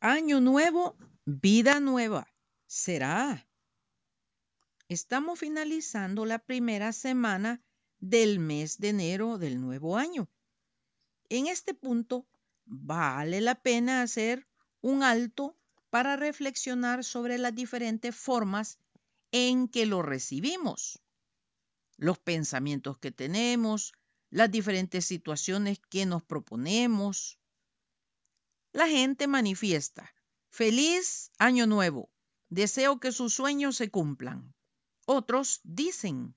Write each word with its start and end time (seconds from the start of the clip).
Año 0.00 0.40
nuevo, 0.40 0.96
vida 1.24 1.80
nueva. 1.80 2.32
Será. 2.66 3.48
Estamos 4.88 5.40
finalizando 5.40 6.24
la 6.24 6.38
primera 6.38 6.92
semana 6.92 7.60
del 7.98 8.38
mes 8.38 8.78
de 8.78 8.90
enero 8.90 9.38
del 9.38 9.60
nuevo 9.60 9.96
año. 9.96 10.30
En 11.28 11.48
este 11.48 11.74
punto, 11.74 12.28
vale 12.64 13.40
la 13.40 13.56
pena 13.56 14.02
hacer 14.02 14.46
un 14.80 15.02
alto 15.02 15.58
para 15.90 16.14
reflexionar 16.14 17.02
sobre 17.02 17.36
las 17.36 17.56
diferentes 17.56 18.14
formas 18.14 18.78
en 19.32 19.66
que 19.66 19.84
lo 19.84 20.02
recibimos, 20.02 21.02
los 21.96 22.20
pensamientos 22.20 22.98
que 22.98 23.10
tenemos, 23.10 23.94
las 24.30 24.48
diferentes 24.48 25.06
situaciones 25.06 25.80
que 25.90 26.06
nos 26.06 26.22
proponemos. 26.22 27.40
La 28.78 28.86
gente 28.86 29.26
manifiesta, 29.26 30.14
feliz 30.50 31.32
año 31.36 31.66
nuevo, 31.66 32.12
deseo 32.48 33.00
que 33.00 33.10
sus 33.10 33.34
sueños 33.34 33.74
se 33.74 33.90
cumplan. 33.90 34.54
Otros 35.04 35.58
dicen, 35.64 36.36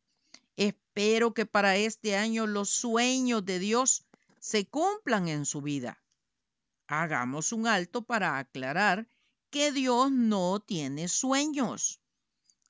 espero 0.55 1.35
que 1.35 1.45
para 1.45 1.77
este 1.77 2.15
año 2.15 2.47
los 2.47 2.71
sueños 2.71 3.45
de 3.45 3.59
Dios 3.59 4.07
se 4.39 4.65
cumplan 4.67 5.27
en 5.27 5.45
su 5.45 5.61
vida. 5.61 6.03
Hagamos 6.87 7.51
un 7.51 7.67
alto 7.67 8.01
para 8.01 8.39
aclarar 8.39 9.07
que 9.51 9.71
Dios 9.71 10.11
no 10.11 10.59
tiene 10.61 11.09
sueños. 11.09 12.01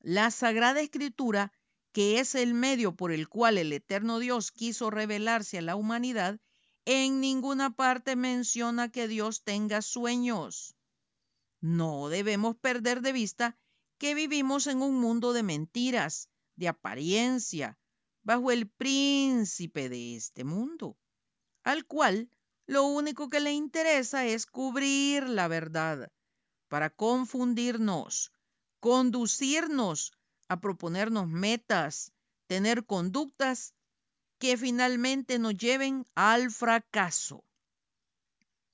La 0.02 0.32
Sagrada 0.32 0.82
Escritura, 0.82 1.54
que 1.94 2.20
es 2.20 2.36
el 2.36 2.54
medio 2.54 2.98
por 2.98 3.14
el 3.14 3.30
cual 3.30 3.58
el 3.58 3.72
eterno 3.72 4.20
Dios 4.20 4.52
quiso 4.52 4.90
revelarse 4.90 5.60
a 5.60 5.62
la 5.62 5.78
humanidad, 5.78 6.42
en 6.86 7.22
ninguna 7.22 7.76
parte 7.76 8.16
menciona 8.16 8.92
que 8.92 9.08
Dios 9.08 9.44
tenga 9.44 9.82
sueños. 9.82 10.76
No 11.60 12.10
debemos 12.10 12.56
perder 12.56 13.02
de 13.02 13.12
vista 13.12 13.58
que 13.98 14.16
vivimos 14.16 14.66
en 14.68 14.82
un 14.82 15.00
mundo 15.00 15.32
de 15.34 15.44
mentiras, 15.44 16.30
de 16.56 16.68
apariencia, 16.68 17.78
bajo 18.24 18.52
el 18.52 18.68
príncipe 18.68 19.90
de 19.90 20.16
este 20.16 20.44
mundo, 20.44 20.98
al 21.64 21.86
cual 21.86 22.30
lo 22.66 22.86
único 22.86 23.30
que 23.30 23.40
le 23.40 23.52
interesa 23.52 24.26
es 24.26 24.46
cubrir 24.46 25.28
la 25.28 25.48
verdad 25.48 26.12
para 26.68 26.90
confundirnos, 26.90 28.32
conducirnos 28.80 30.14
a 30.48 30.62
proponernos 30.62 31.28
metas, 31.28 32.14
tener 32.48 32.86
conductas 32.86 33.76
que 34.42 34.58
finalmente 34.58 35.38
nos 35.38 35.56
lleven 35.56 36.04
al 36.16 36.50
fracaso. 36.50 37.46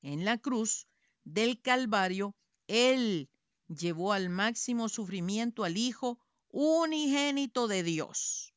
En 0.02 0.24
la 0.24 0.38
cruz 0.38 0.88
del 1.26 1.62
Calvario, 1.62 2.38
Él 2.68 3.30
llevó 3.68 4.14
al 4.14 4.30
máximo 4.30 4.88
sufrimiento 4.88 5.66
al 5.66 5.76
Hijo 5.76 6.20
unigénito 6.52 7.68
de 7.68 7.84
Dios. 7.84 8.54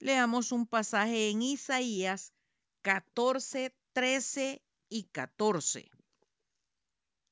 Leamos 0.00 0.50
un 0.50 0.66
pasaje 0.66 1.30
en 1.30 1.40
Isaías 1.40 2.32
14, 2.82 3.72
13 3.92 4.60
y 4.88 5.04
14. 5.04 5.88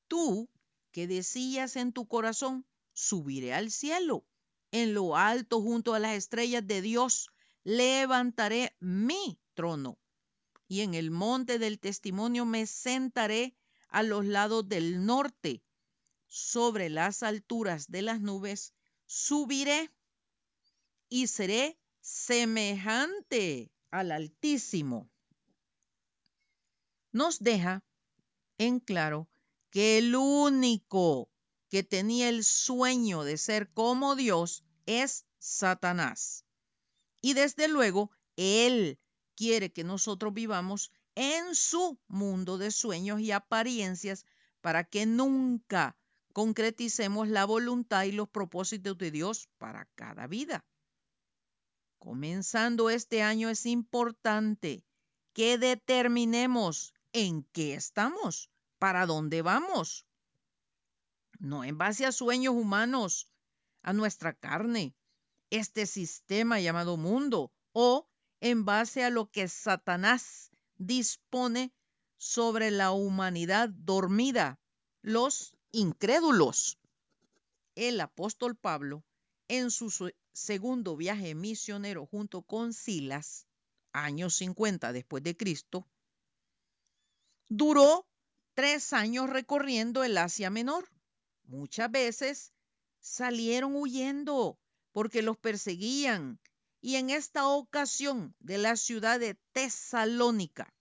Tú 0.07 0.49
que 0.91 1.07
decías 1.07 1.75
en 1.75 1.91
tu 1.91 2.07
corazón, 2.07 2.65
subiré 2.93 3.53
al 3.53 3.69
cielo, 3.69 4.25
en 4.71 4.93
lo 4.93 5.17
alto 5.17 5.61
junto 5.61 5.93
a 5.93 5.99
las 5.99 6.15
estrellas 6.15 6.65
de 6.65 6.81
Dios, 6.81 7.29
levantaré 7.67 8.73
mi 8.79 9.37
trono. 9.53 9.99
Y 10.69 10.81
en 10.81 10.93
el 10.93 11.11
monte 11.11 11.59
del 11.59 11.79
testimonio 11.79 12.45
me 12.45 12.65
sentaré 12.65 13.57
a 13.89 14.03
los 14.03 14.25
lados 14.25 14.69
del 14.69 15.05
norte, 15.05 15.61
sobre 16.27 16.89
las 16.89 17.23
alturas 17.23 17.91
de 17.91 18.03
las 18.03 18.21
nubes, 18.21 18.73
subiré 19.05 19.91
y 21.09 21.27
seré 21.27 21.77
semejante 21.99 23.69
al 23.91 24.13
Altísimo. 24.13 25.09
Nos 27.11 27.39
deja 27.39 27.83
en 28.57 28.79
claro 28.79 29.27
que 29.71 29.97
el 29.97 30.15
único 30.15 31.29
que 31.67 31.83
tenía 31.83 32.29
el 32.29 32.45
sueño 32.45 33.25
de 33.25 33.37
ser 33.37 33.69
como 33.73 34.15
Dios 34.15 34.63
es 34.85 35.25
Satanás. 35.37 36.46
Y 37.21 37.33
desde 37.33 37.67
luego, 37.67 38.11
Él 38.35 38.99
quiere 39.35 39.71
que 39.71 39.83
nosotros 39.83 40.33
vivamos 40.33 40.91
en 41.15 41.55
su 41.55 41.99
mundo 42.07 42.57
de 42.57 42.71
sueños 42.71 43.19
y 43.19 43.31
apariencias 43.31 44.25
para 44.61 44.83
que 44.83 45.05
nunca 45.05 45.97
concreticemos 46.33 47.27
la 47.27 47.45
voluntad 47.45 48.03
y 48.03 48.11
los 48.11 48.29
propósitos 48.29 48.97
de 48.97 49.09
Dios 49.09 49.49
para 49.57 49.85
cada 49.95 50.27
vida. 50.27 50.65
Comenzando 51.97 52.89
este 52.91 53.23
año 53.23 53.49
es 53.49 53.65
importante 53.65 54.83
que 55.33 55.57
determinemos 55.57 56.93
en 57.13 57.43
qué 57.51 57.73
estamos, 57.73 58.51
para 58.77 59.05
dónde 59.05 59.41
vamos. 59.41 60.05
No 61.39 61.63
en 61.63 61.77
base 61.77 62.05
a 62.05 62.11
sueños 62.11 62.53
humanos, 62.53 63.27
a 63.81 63.93
nuestra 63.93 64.33
carne, 64.33 64.95
este 65.49 65.85
sistema 65.85 66.59
llamado 66.59 66.97
mundo, 66.97 67.51
o 67.73 68.07
en 68.41 68.65
base 68.65 69.03
a 69.03 69.09
lo 69.09 69.29
que 69.31 69.47
Satanás 69.47 70.51
dispone 70.77 71.71
sobre 72.17 72.71
la 72.71 72.91
humanidad 72.91 73.69
dormida, 73.69 74.59
los 75.01 75.55
incrédulos. 75.71 76.77
El 77.75 78.01
apóstol 78.01 78.55
Pablo, 78.55 79.03
en 79.47 79.71
su 79.71 80.11
segundo 80.33 80.97
viaje 80.97 81.35
misionero 81.35 82.05
junto 82.05 82.41
con 82.41 82.73
Silas, 82.73 83.47
años 83.91 84.35
50 84.35 84.91
después 84.91 85.23
de 85.23 85.37
Cristo, 85.37 85.87
duró 87.49 88.05
tres 88.53 88.93
años 88.93 89.29
recorriendo 89.29 90.03
el 90.03 90.17
Asia 90.17 90.49
Menor. 90.49 90.89
Muchas 91.43 91.89
veces 91.91 92.53
salieron 92.99 93.75
huyendo 93.75 94.59
porque 94.97 95.21
los 95.21 95.37
perseguían 95.37 96.39
y 96.81 96.95
en 96.95 97.11
esta 97.11 97.47
ocasión 97.47 98.35
de 98.39 98.57
la 98.57 98.75
ciudad 98.75 99.19
de 99.19 99.35
Tesalónica, 99.51 100.73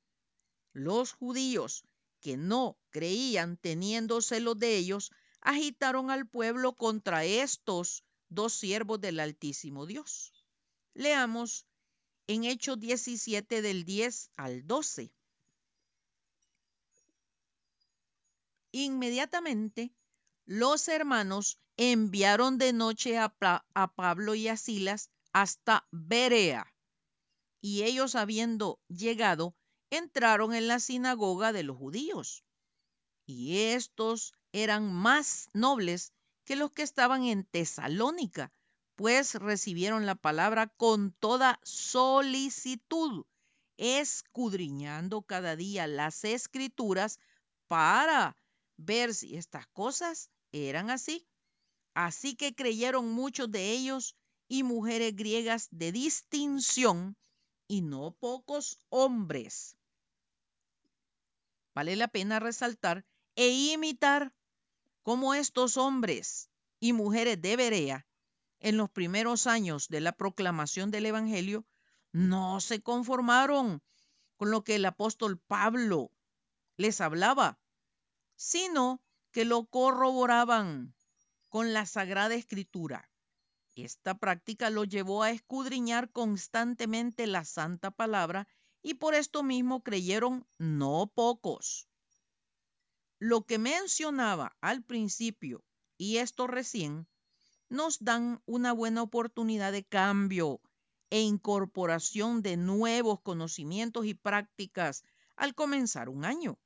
los 0.72 1.12
judíos 1.12 1.84
que 2.22 2.38
no 2.38 2.78
creían 2.88 3.58
teniendo 3.58 4.22
celos 4.22 4.58
de 4.58 4.78
ellos, 4.78 5.10
agitaron 5.42 6.10
al 6.10 6.26
pueblo 6.26 6.72
contra 6.72 7.26
estos 7.26 8.04
dos 8.30 8.54
siervos 8.54 9.02
del 9.02 9.20
Altísimo 9.20 9.84
Dios. 9.84 10.32
Leamos 10.94 11.66
en 12.26 12.44
Hechos 12.44 12.80
17 12.80 13.60
del 13.60 13.84
10 13.84 14.30
al 14.38 14.66
12. 14.66 15.12
Inmediatamente 18.72 19.92
los 20.46 20.88
hermanos 20.88 21.60
enviaron 21.76 22.58
de 22.58 22.72
noche 22.72 23.18
a, 23.18 23.34
Pablo 23.94 24.34
y 24.34 24.48
a 24.48 24.56
Silas 24.56 25.10
hasta 25.32 25.86
Berea. 25.90 26.72
Y 27.60 27.82
ellos 27.82 28.14
habiendo 28.14 28.80
llegado, 28.88 29.54
entraron 29.90 30.54
en 30.54 30.68
la 30.68 30.80
sinagoga 30.80 31.52
de 31.52 31.62
los 31.62 31.76
judíos. 31.76 32.44
Y 33.26 33.58
estos 33.58 34.34
eran 34.52 34.92
más 34.92 35.48
nobles 35.52 36.12
que 36.44 36.56
los 36.56 36.70
que 36.70 36.82
estaban 36.82 37.24
en 37.24 37.44
Tesalónica, 37.44 38.52
pues 38.94 39.34
recibieron 39.34 40.06
la 40.06 40.14
palabra 40.14 40.68
con 40.68 41.12
toda 41.12 41.60
solicitud, 41.64 43.26
escudriñando 43.76 45.22
cada 45.22 45.56
día 45.56 45.86
las 45.86 46.24
escrituras 46.24 47.18
para 47.66 48.36
ver 48.76 49.12
si 49.14 49.36
estas 49.36 49.66
cosas 49.66 50.30
eran 50.52 50.90
así. 50.90 51.26
Así 51.96 52.36
que 52.36 52.54
creyeron 52.54 53.10
muchos 53.10 53.50
de 53.50 53.70
ellos 53.70 54.16
y 54.48 54.64
mujeres 54.64 55.16
griegas 55.16 55.68
de 55.70 55.92
distinción 55.92 57.16
y 57.68 57.80
no 57.80 58.14
pocos 58.20 58.78
hombres. 58.90 59.78
Vale 61.74 61.96
la 61.96 62.08
pena 62.08 62.38
resaltar 62.38 63.06
e 63.34 63.48
imitar 63.48 64.34
cómo 65.02 65.32
estos 65.32 65.78
hombres 65.78 66.50
y 66.80 66.92
mujeres 66.92 67.40
de 67.40 67.56
Berea 67.56 68.06
en 68.60 68.76
los 68.76 68.90
primeros 68.90 69.46
años 69.46 69.88
de 69.88 70.02
la 70.02 70.12
proclamación 70.12 70.90
del 70.90 71.06
Evangelio 71.06 71.64
no 72.12 72.60
se 72.60 72.82
conformaron 72.82 73.82
con 74.36 74.50
lo 74.50 74.64
que 74.64 74.74
el 74.74 74.84
apóstol 74.84 75.38
Pablo 75.38 76.12
les 76.76 77.00
hablaba, 77.00 77.58
sino 78.34 79.00
que 79.30 79.46
lo 79.46 79.64
corroboraban 79.64 80.94
con 81.48 81.72
la 81.72 81.86
Sagrada 81.86 82.34
Escritura. 82.34 83.10
Esta 83.74 84.18
práctica 84.18 84.70
lo 84.70 84.84
llevó 84.84 85.22
a 85.22 85.30
escudriñar 85.30 86.10
constantemente 86.10 87.26
la 87.26 87.44
Santa 87.44 87.90
Palabra 87.90 88.48
y 88.82 88.94
por 88.94 89.14
esto 89.14 89.42
mismo 89.42 89.82
creyeron 89.82 90.46
no 90.58 91.10
pocos. 91.14 91.88
lo 93.18 93.44
que 93.46 93.58
mencionaba 93.58 94.56
al 94.60 94.82
principio 94.82 95.64
y 95.96 96.18
esto 96.18 96.46
recién 96.46 97.06
nos 97.68 97.98
dan 98.04 98.42
una 98.46 98.72
buena 98.72 99.02
oportunidad 99.02 99.72
de 99.72 99.84
cambio 99.84 100.60
e 101.10 101.20
incorporación 101.20 102.42
de 102.42 102.56
nuevos 102.56 103.20
conocimientos 103.20 104.06
y 104.06 104.14
prácticas 104.14 105.02
al 105.36 105.54
comenzar 105.54 106.08
un 106.08 106.24
año. 106.24 106.58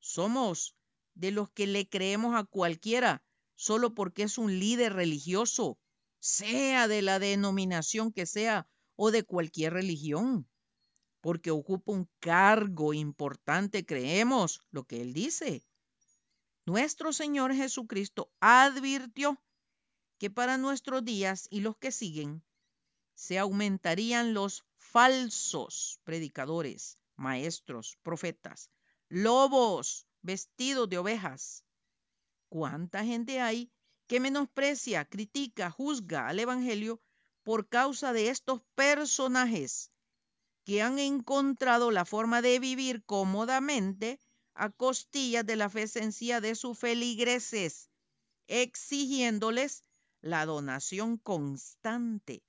Somos 0.00 0.74
de 1.14 1.30
los 1.30 1.50
que 1.50 1.66
le 1.66 1.88
creemos 1.88 2.34
a 2.34 2.44
cualquiera 2.44 3.22
solo 3.60 3.94
porque 3.94 4.22
es 4.22 4.38
un 4.38 4.58
líder 4.58 4.94
religioso, 4.94 5.78
sea 6.18 6.88
de 6.88 7.02
la 7.02 7.18
denominación 7.18 8.10
que 8.10 8.24
sea 8.24 8.66
o 8.96 9.10
de 9.10 9.22
cualquier 9.22 9.74
religión, 9.74 10.48
porque 11.20 11.50
ocupa 11.50 11.92
un 11.92 12.08
cargo 12.20 12.94
importante, 12.94 13.84
creemos 13.84 14.62
lo 14.70 14.84
que 14.84 15.02
él 15.02 15.12
dice. 15.12 15.62
Nuestro 16.64 17.12
Señor 17.12 17.52
Jesucristo 17.54 18.32
advirtió 18.40 19.38
que 20.16 20.30
para 20.30 20.56
nuestros 20.56 21.04
días 21.04 21.46
y 21.50 21.60
los 21.60 21.76
que 21.76 21.92
siguen 21.92 22.42
se 23.14 23.38
aumentarían 23.38 24.32
los 24.32 24.64
falsos 24.78 26.00
predicadores, 26.04 26.98
maestros, 27.14 27.98
profetas, 28.02 28.70
lobos 29.10 30.06
vestidos 30.22 30.88
de 30.88 30.96
ovejas. 30.96 31.62
¿Cuánta 32.50 33.04
gente 33.04 33.40
hay 33.40 33.70
que 34.08 34.18
menosprecia, 34.18 35.04
critica, 35.04 35.70
juzga 35.70 36.26
al 36.26 36.40
Evangelio 36.40 37.00
por 37.44 37.68
causa 37.68 38.12
de 38.12 38.28
estos 38.28 38.60
personajes 38.74 39.92
que 40.64 40.82
han 40.82 40.98
encontrado 40.98 41.92
la 41.92 42.04
forma 42.04 42.42
de 42.42 42.58
vivir 42.58 43.04
cómodamente 43.04 44.18
a 44.54 44.68
costillas 44.70 45.46
de 45.46 45.54
la 45.54 45.70
fe 45.70 45.86
sencilla 45.86 46.40
de 46.40 46.56
sus 46.56 46.76
feligreses, 46.76 47.88
exigiéndoles 48.48 49.84
la 50.20 50.44
donación 50.44 51.18
constante 51.18 52.42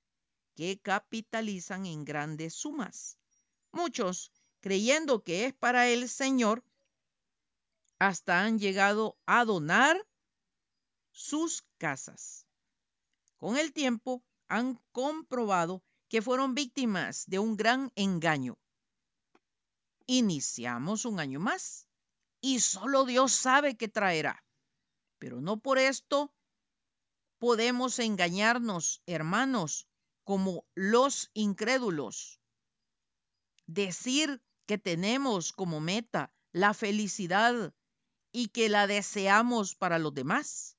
que 0.56 0.80
capitalizan 0.80 1.86
en 1.86 2.04
grandes 2.04 2.54
sumas. 2.54 3.18
Muchos, 3.70 4.32
creyendo 4.60 5.22
que 5.22 5.46
es 5.46 5.54
para 5.54 5.88
el 5.88 6.08
Señor, 6.08 6.64
hasta 8.06 8.42
han 8.42 8.58
llegado 8.58 9.16
a 9.26 9.44
donar 9.44 9.96
sus 11.12 11.62
casas. 11.78 12.48
Con 13.36 13.56
el 13.56 13.72
tiempo 13.72 14.24
han 14.48 14.80
comprobado 14.90 15.84
que 16.08 16.20
fueron 16.20 16.56
víctimas 16.56 17.24
de 17.26 17.38
un 17.38 17.56
gran 17.56 17.92
engaño. 17.94 18.58
Iniciamos 20.06 21.04
un 21.04 21.20
año 21.20 21.38
más 21.38 21.86
y 22.40 22.58
solo 22.58 23.04
Dios 23.04 23.30
sabe 23.32 23.76
qué 23.76 23.86
traerá. 23.86 24.44
Pero 25.20 25.40
no 25.40 25.60
por 25.60 25.78
esto 25.78 26.34
podemos 27.38 28.00
engañarnos, 28.00 29.00
hermanos, 29.06 29.86
como 30.24 30.66
los 30.74 31.30
incrédulos. 31.34 32.40
Decir 33.66 34.42
que 34.66 34.76
tenemos 34.76 35.52
como 35.52 35.78
meta 35.80 36.34
la 36.50 36.74
felicidad 36.74 37.72
y 38.32 38.48
que 38.48 38.68
la 38.68 38.86
deseamos 38.86 39.76
para 39.76 39.98
los 39.98 40.14
demás. 40.14 40.76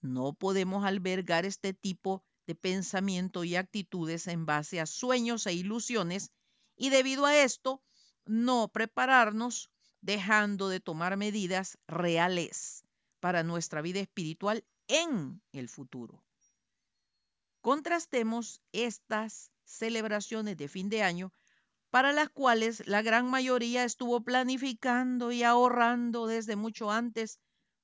No 0.00 0.32
podemos 0.32 0.84
albergar 0.84 1.44
este 1.44 1.74
tipo 1.74 2.24
de 2.46 2.54
pensamiento 2.54 3.44
y 3.44 3.54
actitudes 3.54 4.26
en 4.26 4.46
base 4.46 4.80
a 4.80 4.86
sueños 4.86 5.46
e 5.46 5.52
ilusiones 5.52 6.32
y 6.76 6.88
debido 6.88 7.26
a 7.26 7.36
esto 7.36 7.82
no 8.24 8.68
prepararnos 8.68 9.70
dejando 10.00 10.68
de 10.68 10.80
tomar 10.80 11.16
medidas 11.16 11.78
reales 11.86 12.84
para 13.20 13.42
nuestra 13.42 13.82
vida 13.82 14.00
espiritual 14.00 14.64
en 14.88 15.42
el 15.52 15.68
futuro. 15.68 16.24
Contrastemos 17.60 18.62
estas 18.72 19.50
celebraciones 19.64 20.56
de 20.56 20.68
fin 20.68 20.88
de 20.88 21.02
año 21.02 21.32
para 21.90 22.12
las 22.12 22.30
cuales 22.30 22.86
la 22.86 23.02
gran 23.02 23.28
mayoría 23.28 23.84
estuvo 23.84 24.22
planificando 24.22 25.32
y 25.32 25.42
ahorrando 25.42 26.26
desde 26.26 26.56
mucho 26.56 26.90
antes 26.90 27.40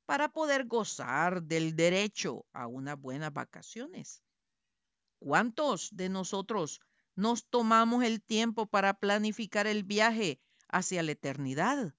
para 0.06 0.29
poder 0.29 0.67
gozar 0.67 1.43
del 1.43 1.75
derecho 1.75 2.47
a 2.53 2.69
unas 2.69 2.99
buenas 2.99 3.32
vacaciones. 3.32 4.23
¿Cuántos 5.19 5.94
de 5.97 6.08
nosotros 6.08 6.81
nos 7.17 7.47
tomamos 7.47 8.05
el 8.05 8.23
tiempo 8.23 8.67
para 8.67 8.94
planificar 8.94 9.67
el 9.67 9.82
viaje 9.82 10.41
hacia 10.69 11.03
la 11.03 11.12
eternidad? 11.12 11.94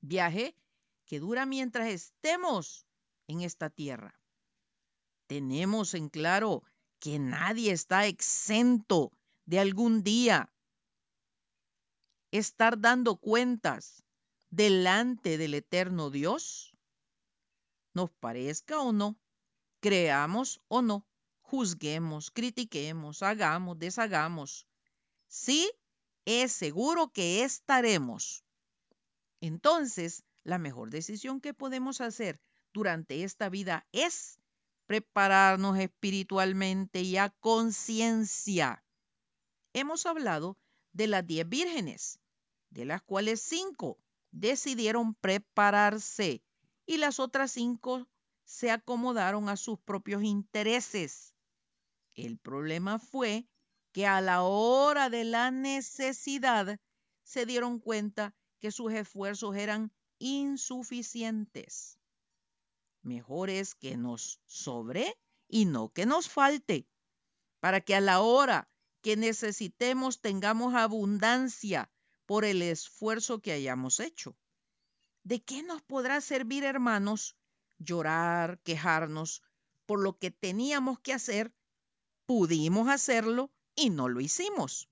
Viaje 0.00 0.56
que 1.06 1.20
dura 1.20 1.46
mientras 1.46 1.88
estemos 1.88 2.86
en 3.28 3.42
esta 3.42 3.70
tierra. 3.70 4.20
Tenemos 5.28 5.94
en 5.94 6.08
claro 6.08 6.64
que 6.98 7.18
nadie 7.20 7.70
está 7.70 8.06
exento 8.06 9.12
de 9.44 9.60
algún 9.60 10.02
día 10.02 10.52
estar 12.30 12.80
dando 12.80 13.16
cuentas 13.16 14.04
delante 14.50 15.38
del 15.38 15.54
eterno 15.54 16.10
Dios. 16.10 16.76
Nos 17.94 18.10
parezca 18.10 18.80
o 18.80 18.92
no, 18.92 19.18
creamos 19.80 20.60
o 20.68 20.82
no, 20.82 21.06
juzguemos, 21.40 22.30
critiquemos, 22.30 23.22
hagamos, 23.22 23.78
deshagamos. 23.78 24.66
Sí, 25.26 25.70
es 26.24 26.52
seguro 26.52 27.12
que 27.12 27.44
estaremos. 27.44 28.44
Entonces, 29.40 30.24
la 30.44 30.58
mejor 30.58 30.90
decisión 30.90 31.40
que 31.40 31.54
podemos 31.54 32.00
hacer 32.00 32.40
durante 32.72 33.24
esta 33.24 33.48
vida 33.48 33.86
es 33.92 34.38
prepararnos 34.86 35.78
espiritualmente 35.78 37.02
y 37.02 37.16
a 37.16 37.30
conciencia. 37.30 38.82
Hemos 39.74 40.06
hablado 40.06 40.56
de 40.92 41.06
las 41.06 41.26
diez 41.26 41.48
vírgenes, 41.48 42.20
de 42.70 42.84
las 42.84 43.02
cuales 43.02 43.40
cinco 43.40 43.98
decidieron 44.30 45.14
prepararse 45.14 46.42
y 46.86 46.96
las 46.98 47.18
otras 47.20 47.52
cinco 47.52 48.06
se 48.44 48.70
acomodaron 48.70 49.48
a 49.48 49.56
sus 49.56 49.78
propios 49.78 50.22
intereses. 50.22 51.34
El 52.14 52.38
problema 52.38 52.98
fue 52.98 53.46
que 53.92 54.06
a 54.06 54.20
la 54.20 54.42
hora 54.42 55.10
de 55.10 55.24
la 55.24 55.50
necesidad 55.50 56.80
se 57.22 57.46
dieron 57.46 57.78
cuenta 57.78 58.34
que 58.58 58.70
sus 58.72 58.92
esfuerzos 58.92 59.56
eran 59.56 59.92
insuficientes. 60.18 61.98
Mejor 63.02 63.50
es 63.50 63.74
que 63.74 63.96
nos 63.96 64.40
sobre 64.46 65.16
y 65.46 65.64
no 65.64 65.90
que 65.90 66.06
nos 66.06 66.28
falte, 66.28 66.86
para 67.60 67.80
que 67.80 67.94
a 67.94 68.00
la 68.00 68.20
hora 68.20 68.68
que 69.00 69.16
necesitemos 69.16 70.20
tengamos 70.20 70.74
abundancia 70.74 71.90
por 72.26 72.44
el 72.44 72.62
esfuerzo 72.62 73.40
que 73.40 73.52
hayamos 73.52 74.00
hecho. 74.00 74.36
¿De 75.22 75.42
qué 75.42 75.62
nos 75.62 75.82
podrá 75.82 76.20
servir, 76.20 76.64
hermanos, 76.64 77.36
llorar, 77.78 78.60
quejarnos 78.62 79.42
por 79.86 80.00
lo 80.00 80.18
que 80.18 80.30
teníamos 80.30 81.00
que 81.00 81.12
hacer? 81.12 81.54
Pudimos 82.26 82.88
hacerlo 82.88 83.52
y 83.74 83.90
no 83.90 84.08
lo 84.08 84.20
hicimos. 84.20 84.88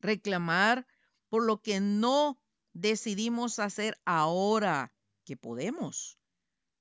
Reclamar 0.00 0.86
por 1.28 1.44
lo 1.44 1.60
que 1.62 1.80
no 1.80 2.40
decidimos 2.72 3.58
hacer 3.58 3.98
ahora 4.04 4.92
que 5.24 5.36
podemos. 5.36 6.18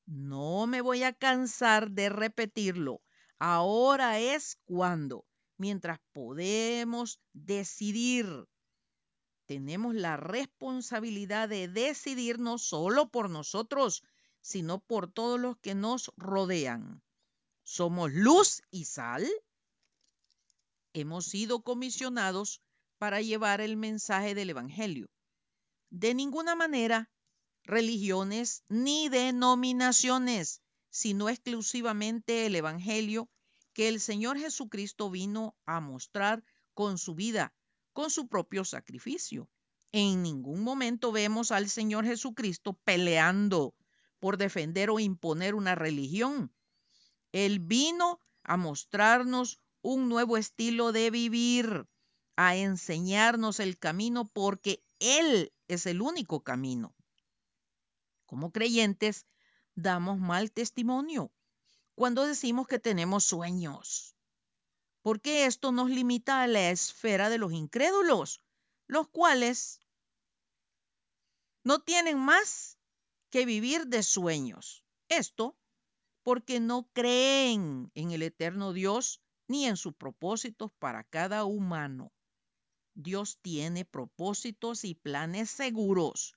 No 0.05 0.67
me 0.67 0.81
voy 0.81 1.03
a 1.03 1.13
cansar 1.13 1.91
de 1.91 2.09
repetirlo. 2.09 3.01
Ahora 3.39 4.19
es 4.19 4.59
cuando, 4.65 5.25
mientras 5.57 5.99
podemos 6.11 7.19
decidir, 7.33 8.47
tenemos 9.45 9.93
la 9.95 10.17
responsabilidad 10.17 11.49
de 11.49 11.67
decidir 11.67 12.39
no 12.39 12.57
solo 12.57 13.09
por 13.09 13.29
nosotros, 13.29 14.03
sino 14.41 14.79
por 14.79 15.11
todos 15.11 15.39
los 15.39 15.57
que 15.57 15.75
nos 15.75 16.11
rodean. 16.17 17.01
Somos 17.63 18.11
luz 18.11 18.61
y 18.71 18.85
sal. 18.85 19.27
Hemos 20.93 21.25
sido 21.25 21.61
comisionados 21.61 22.61
para 22.97 23.21
llevar 23.21 23.61
el 23.61 23.77
mensaje 23.77 24.35
del 24.35 24.51
Evangelio. 24.51 25.09
De 25.89 26.13
ninguna 26.13 26.55
manera 26.55 27.09
religiones 27.63 28.63
ni 28.69 29.09
denominaciones, 29.09 30.61
sino 30.89 31.29
exclusivamente 31.29 32.45
el 32.45 32.55
Evangelio 32.55 33.29
que 33.75 33.89
el 33.89 33.99
Señor 33.99 34.39
Jesucristo 34.39 35.11
vino 35.11 35.57
a 35.65 35.81
mostrar 35.81 36.45
con 36.73 36.97
su 36.97 37.13
vida, 37.13 37.53
con 37.91 38.09
su 38.09 38.29
propio 38.29 38.63
sacrificio. 38.63 39.49
En 39.91 40.23
ningún 40.23 40.63
momento 40.63 41.11
vemos 41.11 41.51
al 41.51 41.69
Señor 41.69 42.05
Jesucristo 42.05 42.79
peleando 42.85 43.75
por 44.19 44.37
defender 44.37 44.89
o 44.89 44.99
imponer 45.01 45.55
una 45.55 45.75
religión. 45.75 46.53
Él 47.33 47.59
vino 47.59 48.21
a 48.43 48.55
mostrarnos 48.55 49.59
un 49.81 50.07
nuevo 50.07 50.37
estilo 50.37 50.93
de 50.93 51.11
vivir, 51.11 51.85
a 52.37 52.55
enseñarnos 52.55 53.59
el 53.59 53.77
camino 53.77 54.29
porque 54.29 54.85
Él 54.99 55.51
es 55.67 55.85
el 55.85 56.01
único 56.01 56.45
camino. 56.45 56.95
Como 58.25 58.53
creyentes, 58.53 59.25
damos 59.75 60.17
mal 60.17 60.53
testimonio 60.53 61.34
cuando 61.95 62.25
decimos 62.25 62.67
que 62.67 62.79
tenemos 62.79 63.23
sueños, 63.23 64.15
porque 65.01 65.45
esto 65.45 65.71
nos 65.71 65.89
limita 65.89 66.41
a 66.41 66.47
la 66.47 66.69
esfera 66.69 67.29
de 67.29 67.37
los 67.37 67.53
incrédulos, 67.53 68.41
los 68.87 69.07
cuales 69.07 69.79
no 71.63 71.79
tienen 71.79 72.19
más 72.19 72.77
que 73.29 73.45
vivir 73.45 73.87
de 73.87 74.03
sueños. 74.03 74.83
Esto 75.09 75.57
porque 76.23 76.59
no 76.59 76.89
creen 76.93 77.91
en 77.93 78.11
el 78.11 78.23
eterno 78.23 78.73
Dios 78.73 79.21
ni 79.47 79.65
en 79.65 79.77
sus 79.77 79.93
propósitos 79.93 80.71
para 80.79 81.03
cada 81.03 81.45
humano. 81.45 82.11
Dios 82.93 83.37
tiene 83.41 83.85
propósitos 83.85 84.85
y 84.85 84.95
planes 84.95 85.49
seguros 85.49 86.35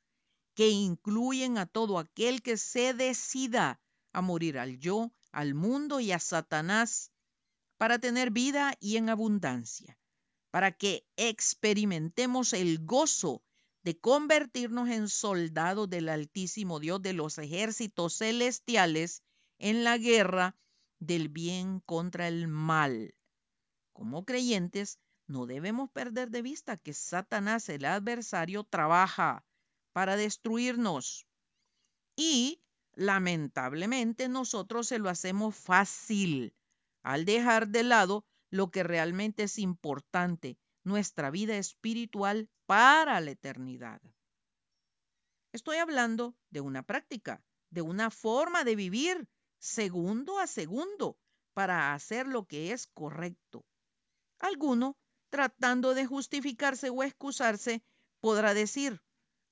que 0.54 0.68
incluyen 0.68 1.56
a 1.56 1.66
todo 1.66 1.98
aquel 1.98 2.42
que 2.42 2.56
se 2.56 2.92
decida 2.92 3.80
a 4.12 4.20
morir 4.20 4.58
al 4.58 4.78
yo, 4.78 5.12
al 5.38 5.54
mundo 5.54 6.00
y 6.00 6.10
a 6.10 6.18
Satanás 6.18 7.12
para 7.76 8.00
tener 8.00 8.32
vida 8.32 8.74
y 8.80 8.96
en 8.96 9.08
abundancia, 9.08 9.96
para 10.50 10.72
que 10.72 11.06
experimentemos 11.16 12.52
el 12.52 12.84
gozo 12.84 13.44
de 13.84 13.96
convertirnos 14.00 14.88
en 14.88 15.08
soldados 15.08 15.88
del 15.88 16.08
Altísimo 16.08 16.80
Dios 16.80 17.00
de 17.02 17.12
los 17.12 17.38
ejércitos 17.38 18.18
celestiales 18.18 19.22
en 19.60 19.84
la 19.84 19.96
guerra 19.96 20.56
del 20.98 21.28
bien 21.28 21.78
contra 21.86 22.26
el 22.26 22.48
mal. 22.48 23.14
Como 23.92 24.24
creyentes, 24.24 24.98
no 25.28 25.46
debemos 25.46 25.88
perder 25.92 26.30
de 26.30 26.42
vista 26.42 26.76
que 26.76 26.92
Satanás, 26.92 27.68
el 27.68 27.84
adversario, 27.84 28.64
trabaja 28.64 29.46
para 29.92 30.16
destruirnos. 30.16 31.28
Y 32.16 32.60
lamentablemente 32.98 34.28
nosotros 34.28 34.88
se 34.88 34.98
lo 34.98 35.08
hacemos 35.08 35.54
fácil 35.54 36.52
al 37.04 37.24
dejar 37.24 37.68
de 37.68 37.84
lado 37.84 38.26
lo 38.50 38.72
que 38.72 38.82
realmente 38.82 39.44
es 39.44 39.60
importante, 39.60 40.58
nuestra 40.82 41.30
vida 41.30 41.56
espiritual 41.56 42.50
para 42.66 43.20
la 43.20 43.30
eternidad. 43.30 44.02
Estoy 45.52 45.76
hablando 45.76 46.34
de 46.50 46.60
una 46.60 46.82
práctica, 46.82 47.40
de 47.70 47.82
una 47.82 48.10
forma 48.10 48.64
de 48.64 48.74
vivir 48.74 49.28
segundo 49.60 50.40
a 50.40 50.48
segundo 50.48 51.16
para 51.54 51.94
hacer 51.94 52.26
lo 52.26 52.46
que 52.46 52.72
es 52.72 52.88
correcto. 52.88 53.64
Alguno, 54.40 54.96
tratando 55.30 55.94
de 55.94 56.04
justificarse 56.04 56.90
o 56.90 57.04
excusarse, 57.04 57.84
podrá 58.20 58.54
decir, 58.54 59.00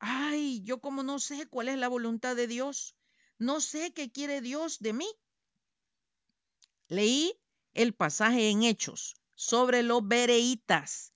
Ay, 0.00 0.62
yo 0.62 0.80
como 0.80 1.04
no 1.04 1.20
sé 1.20 1.46
cuál 1.46 1.68
es 1.68 1.78
la 1.78 1.88
voluntad 1.88 2.34
de 2.34 2.48
Dios, 2.48 2.96
no 3.38 3.60
sé 3.60 3.92
qué 3.92 4.10
quiere 4.10 4.40
Dios 4.40 4.78
de 4.78 4.92
mí. 4.92 5.08
Leí 6.88 7.38
el 7.74 7.94
pasaje 7.94 8.50
en 8.50 8.62
Hechos 8.62 9.16
sobre 9.34 9.82
los 9.82 10.06
bereitas 10.06 11.12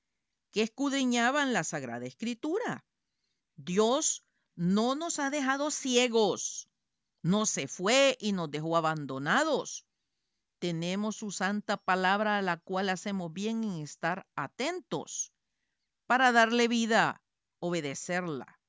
que 0.50 0.62
escudriñaban 0.62 1.52
la 1.52 1.64
Sagrada 1.64 2.06
Escritura. 2.06 2.84
Dios 3.56 4.24
no 4.54 4.94
nos 4.94 5.18
ha 5.18 5.30
dejado 5.30 5.70
ciegos, 5.70 6.68
no 7.22 7.46
se 7.46 7.68
fue 7.68 8.16
y 8.20 8.32
nos 8.32 8.50
dejó 8.50 8.76
abandonados. 8.76 9.86
Tenemos 10.58 11.16
su 11.16 11.30
santa 11.30 11.76
palabra 11.76 12.38
a 12.38 12.42
la 12.42 12.58
cual 12.58 12.88
hacemos 12.88 13.32
bien 13.32 13.64
en 13.64 13.80
estar 13.80 14.26
atentos 14.34 15.32
para 16.06 16.32
darle 16.32 16.68
vida, 16.68 17.22
obedecerla 17.60 18.60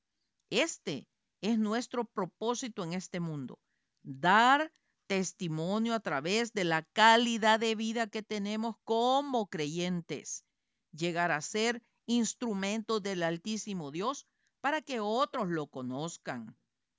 este 0.52 1.08
es 1.42 1.58
nuestro 1.58 2.04
propósito 2.04 2.84
en 2.84 2.94
este 2.94 3.20
mundo, 3.20 3.58
dar 4.02 4.72
testimonio 5.08 5.94
a 5.94 6.00
través 6.00 6.52
de 6.54 6.64
la 6.64 6.82
calidad 6.82 7.60
de 7.60 7.74
vida 7.74 8.06
que 8.06 8.22
tenemos 8.22 8.76
como 8.84 9.48
creyentes, 9.48 10.44
llegar 10.92 11.32
a 11.32 11.40
ser 11.40 11.82
instrumentos 12.06 13.02
del 13.02 13.22
Altísimo 13.22 13.90
Dios 13.90 14.26
para 14.60 14.80
que 14.80 15.00
otros 15.00 15.48
lo 15.48 15.66
conozcan, 15.66 16.56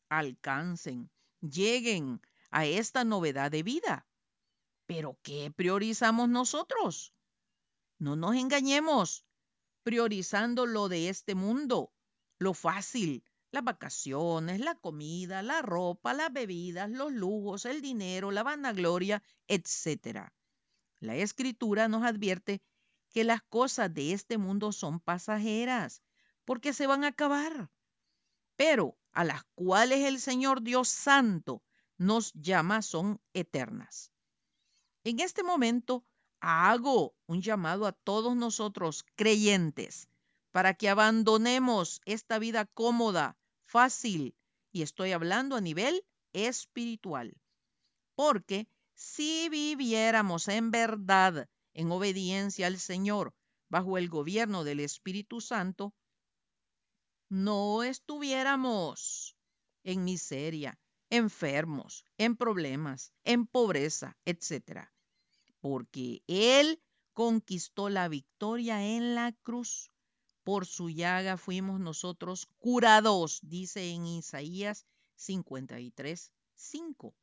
alcancen, 0.10 1.10
lleguen 1.40 2.22
a 2.52 2.66
esta 2.66 3.06
novedad 3.06 3.50
de 3.50 3.64
vida. 3.64 4.06
Pero 4.86 5.18
¿qué 5.24 5.52
priorizamos 5.52 6.28
nosotros? 6.28 7.14
No 7.98 8.18
nos 8.18 8.36
engañemos, 8.36 9.26
priorizando 9.84 10.66
lo 10.66 10.90
de 10.90 11.08
este 11.08 11.34
mundo, 11.34 11.94
lo 12.38 12.54
fácil, 12.54 13.24
las 13.54 13.64
vacaciones, 13.64 14.60
la 14.60 14.74
comida, 14.74 15.44
la 15.44 15.62
ropa, 15.62 16.14
las 16.14 16.34
bebidas, 16.34 16.90
los 16.90 17.14
lujos, 17.14 17.66
el 17.66 17.82
dinero, 17.82 18.32
la 18.32 18.42
vanagloria, 18.42 19.22
etc. 19.48 20.32
La 21.00 21.16
escritura 21.16 21.88
nos 21.88 22.04
advierte 22.04 22.64
que 23.12 23.24
las 23.24 23.44
cosas 23.44 23.94
de 23.94 24.14
este 24.14 24.40
mundo 24.40 24.72
son 24.72 25.00
pasajeras, 25.00 26.02
porque 26.46 26.74
se 26.74 26.88
van 26.88 27.04
a 27.04 27.10
acabar, 27.10 27.70
pero 28.56 28.98
a 29.12 29.24
las 29.24 29.44
cuales 29.54 30.00
el 30.00 30.20
Señor 30.20 30.64
Dios 30.64 30.88
Santo 30.88 31.62
nos 32.00 32.34
llama 32.34 32.82
son 32.82 33.22
eternas. 33.34 34.12
En 35.04 35.20
este 35.20 35.44
momento 35.44 36.04
hago 36.40 37.16
un 37.28 37.44
llamado 37.44 37.86
a 37.86 37.92
todos 37.92 38.36
nosotros 38.36 39.06
creyentes 39.14 40.10
para 40.50 40.74
que 40.74 40.90
abandonemos 40.90 42.02
esta 42.06 42.40
vida 42.40 42.66
cómoda, 42.66 43.38
fácil 43.74 44.36
y 44.72 44.84
estoy 44.84 45.14
hablando 45.14 45.56
a 45.56 45.62
nivel 45.62 46.06
espiritual. 46.32 47.36
Porque 48.14 48.68
si 48.94 49.50
viviéramos 49.50 50.48
en 50.48 50.70
verdad, 50.70 51.50
en 51.74 51.92
obediencia 51.92 52.68
al 52.68 52.78
Señor, 52.78 53.34
bajo 53.70 53.98
el 53.98 54.10
gobierno 54.10 54.64
del 54.64 54.80
Espíritu 54.80 55.42
Santo, 55.42 55.92
no 57.30 57.82
estuviéramos 57.82 59.36
en 59.84 60.04
miseria, 60.04 60.80
enfermos, 61.10 62.06
en 62.20 62.38
problemas, 62.38 63.12
en 63.24 63.48
pobreza, 63.48 64.16
etc. 64.26 64.88
Porque 65.60 66.22
Él 66.28 66.80
conquistó 67.14 67.90
la 67.90 68.08
victoria 68.08 68.86
en 68.86 69.16
la 69.16 69.32
cruz 69.42 69.90
por 70.44 70.66
su 70.66 70.90
llaga 70.90 71.38
fuimos 71.38 71.80
nosotros 71.80 72.48
curados, 72.60 73.40
dice 73.44 73.92
en 73.92 74.06
Isaías 74.06 74.86
53, 75.16 76.32
5. 76.56 77.16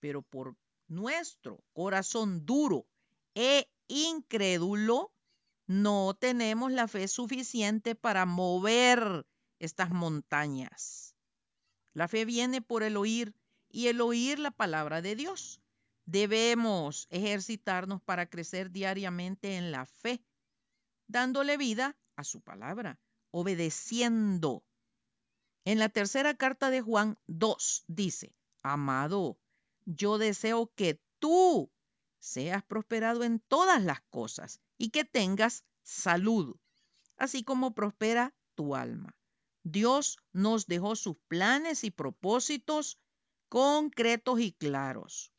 Pero 0.00 0.22
por 0.22 0.56
nuestro 0.88 1.62
corazón 1.72 2.44
duro 2.44 2.86
e 3.34 3.70
incrédulo, 3.88 5.12
no 5.66 6.16
tenemos 6.18 6.72
la 6.72 6.88
fe 6.88 7.08
suficiente 7.08 7.94
para 7.94 8.26
mover 8.26 9.26
estas 9.58 9.90
montañas. 9.90 11.14
La 11.92 12.08
fe 12.08 12.24
viene 12.24 12.62
por 12.62 12.82
el 12.82 12.96
oír 12.96 13.34
y 13.68 13.88
el 13.88 14.00
oír 14.00 14.38
la 14.38 14.50
palabra 14.50 15.02
de 15.02 15.14
Dios. 15.14 15.60
Debemos 16.06 17.06
ejercitarnos 17.10 18.00
para 18.00 18.30
crecer 18.30 18.70
diariamente 18.70 19.56
en 19.56 19.70
la 19.70 19.84
fe, 19.84 20.22
dándole 21.06 21.58
vida 21.58 21.96
a 22.18 22.24
su 22.24 22.40
palabra, 22.40 22.98
obedeciendo. 23.30 24.64
En 25.64 25.78
la 25.78 25.88
tercera 25.88 26.34
carta 26.34 26.68
de 26.68 26.80
Juan 26.80 27.16
2 27.28 27.84
dice, 27.86 28.34
amado, 28.62 29.38
yo 29.84 30.18
deseo 30.18 30.72
que 30.74 31.00
tú 31.20 31.70
seas 32.18 32.64
prosperado 32.64 33.22
en 33.22 33.38
todas 33.38 33.82
las 33.84 34.00
cosas 34.10 34.60
y 34.76 34.90
que 34.90 35.04
tengas 35.04 35.64
salud, 35.84 36.56
así 37.16 37.44
como 37.44 37.72
prospera 37.72 38.34
tu 38.56 38.74
alma. 38.74 39.14
Dios 39.62 40.18
nos 40.32 40.66
dejó 40.66 40.96
sus 40.96 41.16
planes 41.28 41.84
y 41.84 41.92
propósitos 41.92 42.98
concretos 43.48 44.40
y 44.40 44.52
claros. 44.52 45.32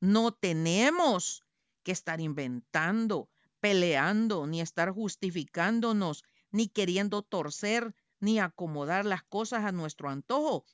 No 0.00 0.32
tenemos 0.32 1.44
que 1.82 1.92
estar 1.92 2.22
inventando 2.22 3.28
peleando, 3.64 4.46
ni 4.46 4.60
estar 4.60 4.90
justificándonos, 4.90 6.22
ni 6.50 6.68
queriendo 6.68 7.22
torcer, 7.22 7.94
ni 8.20 8.38
acomodar 8.38 9.06
las 9.06 9.24
cosas 9.24 9.64
a 9.64 9.72
nuestro 9.72 10.10
antojo, 10.10 10.66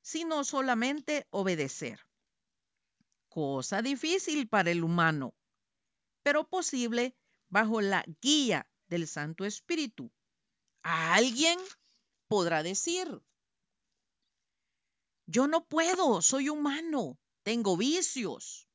sino 0.00 0.42
solamente 0.42 1.28
obedecer. 1.30 2.00
Cosa 3.28 3.80
difícil 3.80 4.48
para 4.48 4.72
el 4.72 4.82
humano, 4.82 5.36
pero 6.24 6.48
posible 6.48 7.14
bajo 7.48 7.80
la 7.80 8.04
guía 8.20 8.68
del 8.88 9.06
Santo 9.06 9.44
Espíritu. 9.44 10.10
alguien 10.82 11.60
podrá 12.26 12.64
decir, 12.64 13.22
yo 15.26 15.46
no 15.46 15.64
puedo, 15.64 16.20
soy 16.22 16.48
humano, 16.48 17.20
tengo 17.44 17.76
vicios. 17.76 18.68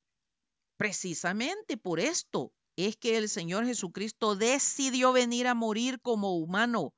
Precisamente 0.77 1.75
por 1.75 2.00
esto 2.00 2.53
es 2.77 2.96
que 2.96 3.17
el 3.17 3.27
Señor 3.27 3.65
Jesucristo 3.65 4.36
decidió 4.36 5.12
venir 5.12 5.48
a 5.48 5.55
morir 5.55 6.00
como 6.00 6.38
humano, 6.38 6.93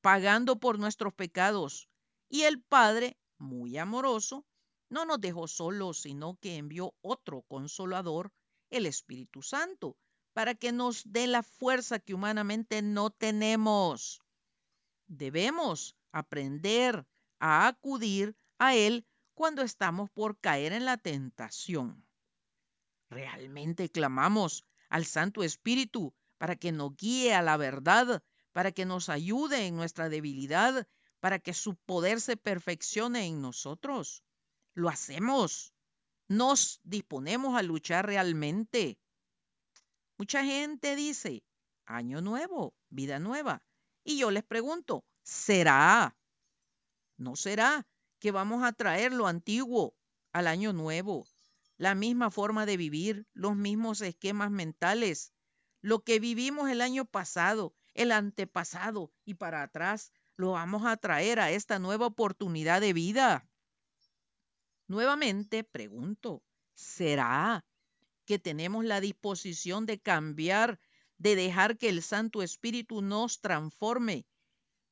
pagando 0.00 0.58
por 0.58 0.78
nuestros 0.78 1.12
pecados. 1.12 1.88
Y 2.28 2.42
el 2.42 2.62
Padre 2.62 3.18
muy 3.38 3.76
amoroso, 3.76 4.46
no 4.88 5.04
nos 5.04 5.20
dejó 5.20 5.48
solos, 5.48 6.00
sino 6.02 6.36
que 6.36 6.56
envió 6.56 6.94
otro 7.02 7.42
consolador, 7.42 8.32
el 8.70 8.86
Espíritu 8.86 9.42
Santo, 9.42 9.96
para 10.32 10.54
que 10.54 10.72
nos 10.72 11.02
dé 11.04 11.26
la 11.26 11.42
fuerza 11.42 11.98
que 11.98 12.14
humanamente 12.14 12.82
no 12.82 13.10
tenemos. 13.10 14.20
Debemos 15.08 15.96
aprender 16.12 17.06
a 17.40 17.66
acudir 17.66 18.36
a 18.58 18.74
Él 18.76 19.06
cuando 19.34 19.62
estamos 19.62 20.08
por 20.10 20.38
caer 20.38 20.72
en 20.72 20.84
la 20.84 20.96
tentación. 20.96 22.06
Realmente 23.10 23.88
clamamos 23.88 24.64
al 24.88 25.04
Santo 25.04 25.42
Espíritu 25.42 26.14
para 26.38 26.56
que 26.56 26.72
nos 26.72 26.96
guíe 26.96 27.34
a 27.34 27.42
la 27.42 27.56
verdad, 27.56 28.22
para 28.52 28.72
que 28.72 28.84
nos 28.84 29.08
ayude 29.08 29.66
en 29.66 29.76
nuestra 29.76 30.08
debilidad, 30.08 30.86
para 31.20 31.38
que 31.38 31.54
su 31.54 31.76
poder 31.76 32.20
se 32.20 32.36
perfeccione 32.36 33.26
en 33.26 33.40
nosotros. 33.40 34.22
Lo 34.74 34.88
hacemos. 34.88 35.72
Nos 36.28 36.80
disponemos 36.82 37.56
a 37.56 37.62
luchar 37.62 38.06
realmente. 38.06 38.98
Mucha 40.18 40.44
gente 40.44 40.96
dice, 40.96 41.44
año 41.84 42.20
nuevo, 42.20 42.74
vida 42.88 43.18
nueva. 43.18 43.62
Y 44.04 44.18
yo 44.18 44.30
les 44.30 44.44
pregunto, 44.44 45.04
¿será? 45.22 46.16
¿No 47.16 47.36
será 47.36 47.86
que 48.18 48.30
vamos 48.30 48.64
a 48.64 48.72
traer 48.72 49.12
lo 49.12 49.26
antiguo 49.26 49.94
al 50.32 50.46
año 50.46 50.72
nuevo? 50.72 51.26
La 51.78 51.94
misma 51.94 52.30
forma 52.30 52.64
de 52.66 52.76
vivir, 52.76 53.26
los 53.34 53.54
mismos 53.54 54.00
esquemas 54.00 54.50
mentales, 54.50 55.34
lo 55.82 56.02
que 56.02 56.18
vivimos 56.18 56.70
el 56.70 56.80
año 56.80 57.04
pasado, 57.04 57.74
el 57.94 58.12
antepasado 58.12 59.12
y 59.24 59.34
para 59.34 59.62
atrás, 59.62 60.12
lo 60.36 60.52
vamos 60.52 60.86
a 60.86 60.96
traer 60.96 61.38
a 61.38 61.50
esta 61.50 61.78
nueva 61.78 62.06
oportunidad 62.06 62.80
de 62.80 62.92
vida. 62.92 63.48
Nuevamente 64.86 65.64
pregunto, 65.64 66.42
¿será 66.74 67.64
que 68.24 68.38
tenemos 68.38 68.84
la 68.84 69.00
disposición 69.00 69.86
de 69.86 70.00
cambiar, 70.00 70.80
de 71.18 71.36
dejar 71.36 71.78
que 71.78 71.88
el 71.88 72.02
Santo 72.02 72.42
Espíritu 72.42 73.02
nos 73.02 73.40
transforme, 73.40 74.26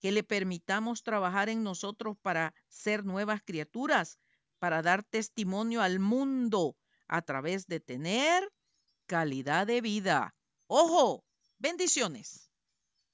que 0.00 0.12
le 0.12 0.22
permitamos 0.22 1.02
trabajar 1.02 1.48
en 1.48 1.62
nosotros 1.62 2.16
para 2.20 2.54
ser 2.68 3.04
nuevas 3.04 3.42
criaturas, 3.44 4.18
para 4.64 4.80
dar 4.80 5.02
testimonio 5.02 5.82
al 5.82 6.00
mundo 6.00 6.74
a 7.06 7.20
través 7.20 7.66
de 7.66 7.80
tener 7.80 8.50
calidad 9.04 9.66
de 9.66 9.82
vida. 9.82 10.34
Ojo, 10.68 11.22
bendiciones. 11.58 12.43